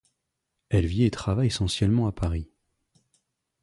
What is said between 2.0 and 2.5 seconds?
à Paris.